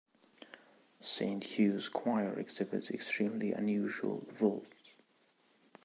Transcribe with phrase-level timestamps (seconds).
[1.01, 4.95] Saint Hugh's Choir exhibits extremely unusual vaults.